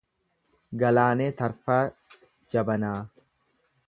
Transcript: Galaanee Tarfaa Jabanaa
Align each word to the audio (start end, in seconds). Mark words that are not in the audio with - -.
Galaanee 0.83 1.27
Tarfaa 1.41 1.83
Jabanaa 2.55 2.99